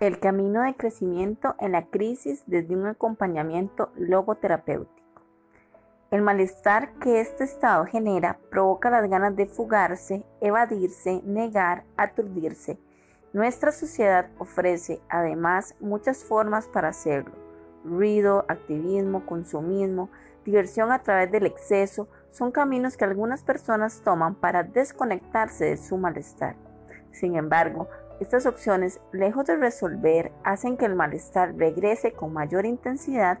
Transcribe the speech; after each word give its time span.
El 0.00 0.20
camino 0.20 0.62
de 0.62 0.76
crecimiento 0.76 1.56
en 1.58 1.72
la 1.72 1.86
crisis 1.86 2.44
desde 2.46 2.76
un 2.76 2.86
acompañamiento 2.86 3.90
logoterapéutico. 3.96 4.94
El 6.12 6.22
malestar 6.22 6.92
que 7.00 7.20
este 7.20 7.42
estado 7.42 7.84
genera 7.84 8.38
provoca 8.48 8.90
las 8.90 9.10
ganas 9.10 9.34
de 9.34 9.46
fugarse, 9.46 10.24
evadirse, 10.40 11.20
negar, 11.24 11.82
aturdirse. 11.96 12.78
Nuestra 13.32 13.72
sociedad 13.72 14.30
ofrece 14.38 15.00
además 15.08 15.74
muchas 15.80 16.22
formas 16.22 16.68
para 16.68 16.90
hacerlo. 16.90 17.34
Ruido, 17.84 18.44
activismo, 18.46 19.26
consumismo, 19.26 20.10
diversión 20.44 20.92
a 20.92 21.02
través 21.02 21.32
del 21.32 21.44
exceso 21.44 22.06
son 22.30 22.52
caminos 22.52 22.96
que 22.96 23.04
algunas 23.04 23.42
personas 23.42 24.00
toman 24.04 24.36
para 24.36 24.62
desconectarse 24.62 25.64
de 25.64 25.76
su 25.76 25.96
malestar. 25.96 26.54
Sin 27.10 27.34
embargo, 27.34 27.88
estas 28.20 28.46
opciones, 28.46 29.00
lejos 29.12 29.46
de 29.46 29.56
resolver, 29.56 30.32
hacen 30.44 30.76
que 30.76 30.84
el 30.84 30.94
malestar 30.94 31.54
regrese 31.56 32.12
con 32.12 32.32
mayor 32.32 32.66
intensidad. 32.66 33.38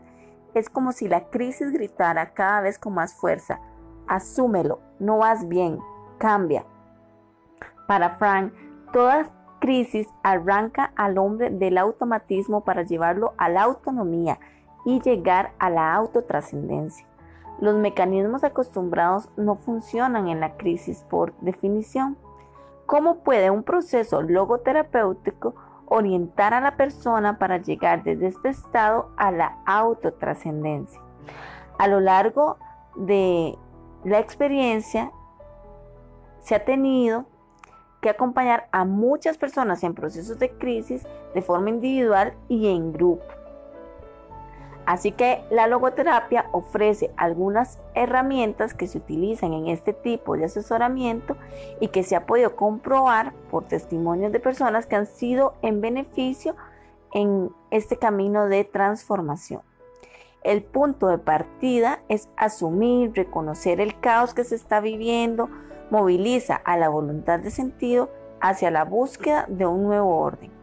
Es 0.54 0.70
como 0.70 0.92
si 0.92 1.08
la 1.08 1.28
crisis 1.30 1.72
gritara 1.72 2.32
cada 2.32 2.60
vez 2.60 2.78
con 2.78 2.94
más 2.94 3.14
fuerza. 3.14 3.60
Asúmelo, 4.06 4.80
no 4.98 5.18
vas 5.18 5.48
bien, 5.48 5.78
cambia. 6.18 6.64
Para 7.86 8.16
Frank, 8.16 8.52
toda 8.92 9.30
crisis 9.60 10.08
arranca 10.22 10.92
al 10.96 11.18
hombre 11.18 11.50
del 11.50 11.78
automatismo 11.78 12.64
para 12.64 12.82
llevarlo 12.82 13.34
a 13.36 13.48
la 13.48 13.62
autonomía 13.62 14.38
y 14.84 15.00
llegar 15.00 15.52
a 15.58 15.70
la 15.70 15.94
autotrascendencia. 15.94 17.06
Los 17.60 17.74
mecanismos 17.74 18.44
acostumbrados 18.44 19.28
no 19.36 19.56
funcionan 19.56 20.28
en 20.28 20.40
la 20.40 20.56
crisis 20.56 21.04
por 21.10 21.34
definición. 21.40 22.16
¿Cómo 22.88 23.16
puede 23.16 23.50
un 23.50 23.64
proceso 23.64 24.22
logoterapéutico 24.22 25.54
orientar 25.84 26.54
a 26.54 26.62
la 26.62 26.78
persona 26.78 27.38
para 27.38 27.58
llegar 27.58 28.02
desde 28.02 28.28
este 28.28 28.48
estado 28.48 29.10
a 29.18 29.30
la 29.30 29.58
autotrascendencia? 29.66 30.98
A 31.78 31.86
lo 31.86 32.00
largo 32.00 32.56
de 32.96 33.58
la 34.04 34.18
experiencia 34.18 35.12
se 36.40 36.54
ha 36.54 36.64
tenido 36.64 37.26
que 38.00 38.08
acompañar 38.08 38.68
a 38.72 38.86
muchas 38.86 39.36
personas 39.36 39.84
en 39.84 39.92
procesos 39.92 40.38
de 40.38 40.56
crisis 40.56 41.06
de 41.34 41.42
forma 41.42 41.68
individual 41.68 42.32
y 42.48 42.68
en 42.68 42.94
grupo. 42.94 43.37
Así 44.88 45.12
que 45.12 45.44
la 45.50 45.66
logoterapia 45.66 46.46
ofrece 46.50 47.10
algunas 47.18 47.78
herramientas 47.94 48.72
que 48.72 48.86
se 48.86 48.96
utilizan 48.96 49.52
en 49.52 49.68
este 49.68 49.92
tipo 49.92 50.34
de 50.34 50.46
asesoramiento 50.46 51.36
y 51.78 51.88
que 51.88 52.02
se 52.02 52.16
ha 52.16 52.24
podido 52.24 52.56
comprobar 52.56 53.34
por 53.50 53.64
testimonios 53.64 54.32
de 54.32 54.40
personas 54.40 54.86
que 54.86 54.96
han 54.96 55.04
sido 55.04 55.52
en 55.60 55.82
beneficio 55.82 56.56
en 57.12 57.50
este 57.70 57.98
camino 57.98 58.46
de 58.46 58.64
transformación. 58.64 59.60
El 60.42 60.62
punto 60.62 61.08
de 61.08 61.18
partida 61.18 62.00
es 62.08 62.30
asumir, 62.38 63.12
reconocer 63.14 63.82
el 63.82 64.00
caos 64.00 64.32
que 64.32 64.44
se 64.44 64.54
está 64.54 64.80
viviendo, 64.80 65.50
moviliza 65.90 66.56
a 66.56 66.78
la 66.78 66.88
voluntad 66.88 67.40
de 67.40 67.50
sentido 67.50 68.08
hacia 68.40 68.70
la 68.70 68.86
búsqueda 68.86 69.44
de 69.50 69.66
un 69.66 69.82
nuevo 69.82 70.16
orden. 70.16 70.57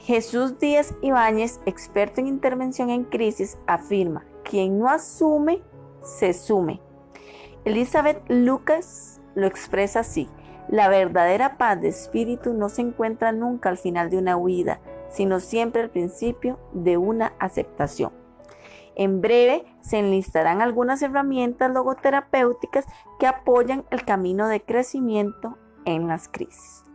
Jesús 0.00 0.58
Díaz 0.58 0.94
Ibáñez, 1.02 1.60
experto 1.66 2.20
en 2.20 2.26
intervención 2.26 2.88
en 2.88 3.04
crisis, 3.04 3.58
afirma, 3.66 4.24
quien 4.44 4.78
no 4.78 4.88
asume, 4.88 5.62
se 6.02 6.32
sume. 6.32 6.80
Elizabeth 7.66 8.22
Lucas 8.28 9.20
lo 9.34 9.46
expresa 9.46 10.00
así, 10.00 10.26
la 10.68 10.88
verdadera 10.88 11.58
paz 11.58 11.82
de 11.82 11.88
espíritu 11.88 12.54
no 12.54 12.70
se 12.70 12.80
encuentra 12.80 13.32
nunca 13.32 13.68
al 13.68 13.76
final 13.76 14.08
de 14.08 14.16
una 14.16 14.38
huida, 14.38 14.80
sino 15.10 15.38
siempre 15.38 15.82
al 15.82 15.90
principio 15.90 16.58
de 16.72 16.96
una 16.96 17.34
aceptación. 17.38 18.12
En 18.96 19.20
breve 19.20 19.66
se 19.82 19.98
enlistarán 19.98 20.62
algunas 20.62 21.02
herramientas 21.02 21.70
logoterapéuticas 21.70 22.86
que 23.18 23.26
apoyan 23.26 23.84
el 23.90 24.04
camino 24.06 24.48
de 24.48 24.62
crecimiento 24.62 25.58
en 25.84 26.08
las 26.08 26.28
crisis. 26.28 26.89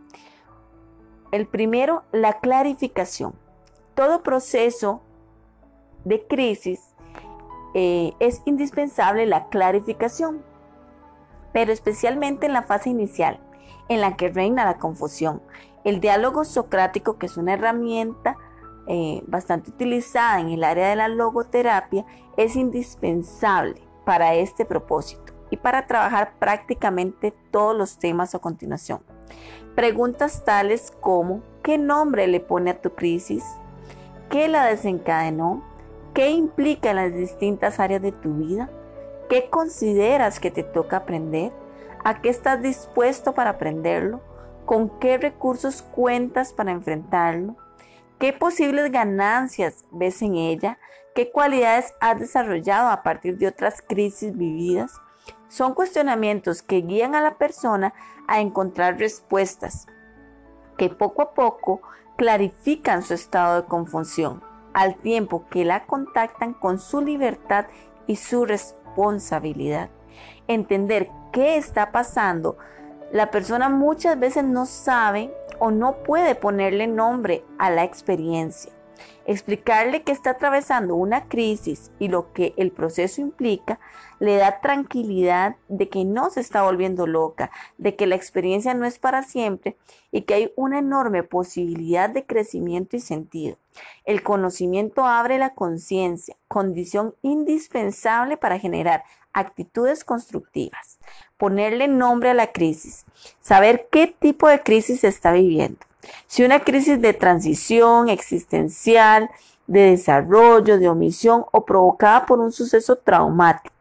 El 1.36 1.46
primero, 1.46 2.02
la 2.12 2.40
clarificación. 2.40 3.34
Todo 3.94 4.22
proceso 4.22 5.02
de 6.06 6.26
crisis 6.26 6.80
eh, 7.74 8.14
es 8.20 8.40
indispensable 8.46 9.26
la 9.26 9.50
clarificación, 9.50 10.42
pero 11.52 11.74
especialmente 11.74 12.46
en 12.46 12.54
la 12.54 12.62
fase 12.62 12.88
inicial, 12.88 13.38
en 13.90 14.00
la 14.00 14.16
que 14.16 14.30
reina 14.30 14.64
la 14.64 14.78
confusión. 14.78 15.42
El 15.84 16.00
diálogo 16.00 16.46
socrático, 16.46 17.18
que 17.18 17.26
es 17.26 17.36
una 17.36 17.52
herramienta 17.52 18.38
eh, 18.86 19.22
bastante 19.26 19.68
utilizada 19.68 20.40
en 20.40 20.48
el 20.48 20.64
área 20.64 20.88
de 20.88 20.96
la 20.96 21.08
logoterapia, 21.08 22.06
es 22.38 22.56
indispensable 22.56 23.82
para 24.06 24.36
este 24.36 24.64
propósito 24.64 25.35
y 25.50 25.56
para 25.56 25.86
trabajar 25.86 26.32
prácticamente 26.38 27.32
todos 27.50 27.76
los 27.76 27.98
temas 27.98 28.34
a 28.34 28.38
continuación. 28.38 29.00
Preguntas 29.74 30.44
tales 30.44 30.92
como 31.00 31.42
¿qué 31.62 31.78
nombre 31.78 32.26
le 32.26 32.40
pone 32.40 32.70
a 32.70 32.80
tu 32.80 32.94
crisis? 32.94 33.44
¿Qué 34.30 34.48
la 34.48 34.64
desencadenó? 34.64 35.62
¿Qué 36.14 36.30
implica 36.30 36.90
en 36.90 36.96
las 36.96 37.14
distintas 37.14 37.78
áreas 37.78 38.02
de 38.02 38.12
tu 38.12 38.34
vida? 38.34 38.70
¿Qué 39.28 39.50
consideras 39.50 40.40
que 40.40 40.50
te 40.50 40.62
toca 40.62 40.98
aprender? 40.98 41.52
¿A 42.04 42.22
qué 42.22 42.28
estás 42.28 42.62
dispuesto 42.62 43.34
para 43.34 43.50
aprenderlo? 43.50 44.20
¿Con 44.64 44.98
qué 44.98 45.18
recursos 45.18 45.82
cuentas 45.82 46.52
para 46.52 46.72
enfrentarlo? 46.72 47.56
¿Qué 48.18 48.32
posibles 48.32 48.90
ganancias 48.90 49.84
ves 49.90 50.22
en 50.22 50.36
ella? 50.36 50.78
¿Qué 51.14 51.30
cualidades 51.30 51.92
has 52.00 52.18
desarrollado 52.18 52.88
a 52.88 53.02
partir 53.02 53.36
de 53.36 53.48
otras 53.48 53.82
crisis 53.82 54.36
vividas? 54.36 54.92
Son 55.48 55.74
cuestionamientos 55.74 56.62
que 56.62 56.82
guían 56.82 57.14
a 57.14 57.20
la 57.20 57.38
persona 57.38 57.94
a 58.26 58.40
encontrar 58.40 58.98
respuestas 58.98 59.86
que 60.76 60.90
poco 60.90 61.22
a 61.22 61.34
poco 61.34 61.80
clarifican 62.16 63.02
su 63.02 63.14
estado 63.14 63.62
de 63.62 63.68
confusión, 63.68 64.42
al 64.74 64.96
tiempo 64.96 65.44
que 65.50 65.64
la 65.64 65.86
contactan 65.86 66.54
con 66.54 66.78
su 66.78 67.00
libertad 67.00 67.66
y 68.06 68.16
su 68.16 68.44
responsabilidad. 68.44 69.90
Entender 70.48 71.10
qué 71.32 71.56
está 71.56 71.92
pasando, 71.92 72.56
la 73.12 73.30
persona 73.30 73.68
muchas 73.68 74.18
veces 74.18 74.44
no 74.44 74.66
sabe 74.66 75.32
o 75.58 75.70
no 75.70 76.02
puede 76.02 76.34
ponerle 76.34 76.86
nombre 76.86 77.44
a 77.58 77.70
la 77.70 77.84
experiencia. 77.84 78.72
Explicarle 79.26 80.02
que 80.02 80.12
está 80.12 80.30
atravesando 80.30 80.94
una 80.94 81.28
crisis 81.28 81.90
y 81.98 82.08
lo 82.08 82.32
que 82.32 82.54
el 82.56 82.70
proceso 82.70 83.20
implica 83.20 83.78
le 84.18 84.36
da 84.36 84.60
tranquilidad 84.60 85.56
de 85.68 85.88
que 85.88 86.04
no 86.04 86.30
se 86.30 86.40
está 86.40 86.62
volviendo 86.62 87.06
loca, 87.06 87.50
de 87.78 87.96
que 87.96 88.06
la 88.06 88.14
experiencia 88.14 88.74
no 88.74 88.86
es 88.86 88.98
para 88.98 89.22
siempre 89.22 89.76
y 90.10 90.22
que 90.22 90.34
hay 90.34 90.52
una 90.56 90.78
enorme 90.78 91.22
posibilidad 91.22 92.08
de 92.08 92.24
crecimiento 92.24 92.96
y 92.96 93.00
sentido. 93.00 93.58
El 94.04 94.22
conocimiento 94.22 95.04
abre 95.04 95.38
la 95.38 95.54
conciencia, 95.54 96.36
condición 96.48 97.14
indispensable 97.22 98.36
para 98.36 98.58
generar 98.58 99.04
actitudes 99.32 100.02
constructivas. 100.04 100.98
Ponerle 101.36 101.88
nombre 101.88 102.30
a 102.30 102.34
la 102.34 102.52
crisis, 102.52 103.04
saber 103.40 103.88
qué 103.90 104.06
tipo 104.06 104.48
de 104.48 104.62
crisis 104.62 105.00
se 105.00 105.08
está 105.08 105.32
viviendo 105.32 105.78
si 106.26 106.44
una 106.44 106.60
crisis 106.60 107.00
de 107.00 107.12
transición 107.14 108.08
existencial, 108.08 109.30
de 109.66 109.90
desarrollo, 109.90 110.78
de 110.78 110.88
omisión 110.88 111.44
o 111.52 111.64
provocada 111.64 112.26
por 112.26 112.38
un 112.38 112.52
suceso 112.52 112.96
traumático. 112.96 113.74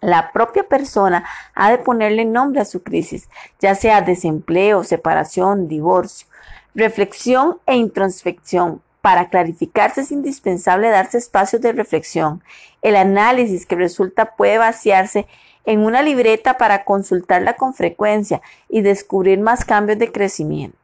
La 0.00 0.32
propia 0.32 0.64
persona 0.64 1.24
ha 1.54 1.70
de 1.70 1.78
ponerle 1.78 2.24
nombre 2.24 2.60
a 2.60 2.64
su 2.64 2.82
crisis, 2.82 3.28
ya 3.60 3.76
sea 3.76 4.02
desempleo, 4.02 4.82
separación, 4.82 5.68
divorcio. 5.68 6.26
Reflexión 6.74 7.58
e 7.66 7.76
introspección. 7.76 8.82
Para 9.00 9.28
clarificarse 9.28 10.00
es 10.00 10.10
indispensable 10.10 10.88
darse 10.88 11.18
espacios 11.18 11.62
de 11.62 11.72
reflexión. 11.72 12.42
El 12.82 12.96
análisis 12.96 13.66
que 13.66 13.76
resulta 13.76 14.34
puede 14.34 14.58
vaciarse 14.58 15.26
en 15.64 15.80
una 15.80 16.02
libreta 16.02 16.58
para 16.58 16.84
consultarla 16.84 17.54
con 17.54 17.74
frecuencia 17.74 18.42
y 18.68 18.80
descubrir 18.80 19.38
más 19.38 19.64
cambios 19.64 19.98
de 19.98 20.10
crecimiento. 20.10 20.78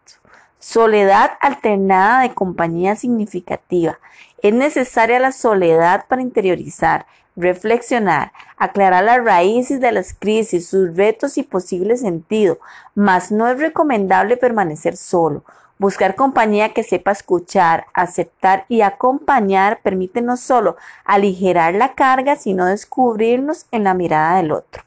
Soledad 0.60 1.32
alternada 1.40 2.22
de 2.22 2.34
compañía 2.34 2.96
significativa. 2.96 4.00
Es 4.43 4.52
necesaria 4.52 5.20
la 5.20 5.31
soledad 5.31 6.06
para 6.08 6.20
interiorizar, 6.20 7.06
reflexionar, 7.37 8.32
aclarar 8.56 9.05
las 9.05 9.25
raíces 9.25 9.81
de 9.81 9.93
las 9.93 10.14
crisis, 10.14 10.69
sus 10.69 10.96
retos 10.96 11.38
y 11.38 11.44
posible 11.44 11.96
sentido, 11.96 12.58
mas 12.96 13.31
no 13.31 13.46
es 13.46 13.60
recomendable 13.60 14.37
permanecer 14.37 14.96
solo. 14.96 15.44
Buscar 15.78 16.16
compañía 16.16 16.75
que 16.75 16.82
sepa 16.82 17.12
escuchar, 17.12 17.87
aceptar 17.94 18.64
y 18.69 18.81
acompañar 18.81 19.78
permite 19.81 20.22
no 20.22 20.37
solo 20.37 20.76
aligerar 21.04 21.75
la 21.75 21.94
carga, 21.94 22.34
sino 22.34 22.66
descubrirnos 22.66 23.66
en 23.70 23.84
la 23.84 23.94
mirada 23.94 24.38
del 24.38 24.50
otro. 24.50 24.82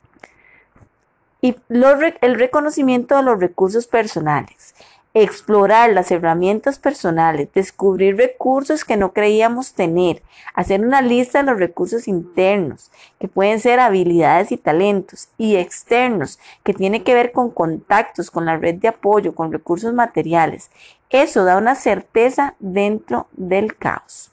Y 1.40 1.56
el 1.70 2.36
reconocimiento 2.36 3.16
de 3.16 3.24
los 3.24 3.40
recursos 3.40 3.88
personales. 3.88 4.76
Explorar 5.14 5.92
las 5.92 6.10
herramientas 6.12 6.80
personales, 6.80 7.50
descubrir 7.54 8.16
recursos 8.16 8.86
que 8.86 8.96
no 8.96 9.12
creíamos 9.12 9.74
tener, 9.74 10.22
hacer 10.54 10.82
una 10.82 11.02
lista 11.02 11.40
de 11.40 11.52
los 11.52 11.60
recursos 11.60 12.08
internos, 12.08 12.92
que 13.20 13.28
pueden 13.28 13.60
ser 13.60 13.80
habilidades 13.80 14.52
y 14.52 14.58
talentos, 14.58 15.28
y 15.38 15.58
externos, 15.58 16.40
que 16.64 16.74
tiene 16.74 17.04
que 17.04 17.14
ver 17.14 17.34
con 17.34 17.52
contactos, 17.52 18.32
con 18.32 18.46
la 18.46 18.58
red 18.58 18.76
de 18.76 18.88
apoyo, 18.88 19.36
con 19.36 19.52
recursos 19.52 19.94
materiales. 19.94 20.72
Eso 21.10 21.44
da 21.44 21.58
una 21.58 21.76
certeza 21.76 22.56
dentro 22.60 23.28
del 23.34 23.76
caos. 23.76 24.32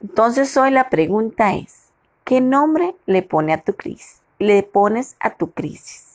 Entonces 0.00 0.56
hoy 0.56 0.70
la 0.70 0.90
pregunta 0.90 1.54
es, 1.54 1.88
¿qué 2.22 2.40
nombre 2.40 2.94
le 3.06 3.22
pone 3.22 3.52
a 3.52 3.62
tu 3.62 3.74
crisis? 3.74 4.20
Le 4.38 4.62
pones 4.62 5.16
a 5.18 5.30
tu 5.30 5.50
crisis. 5.50 6.05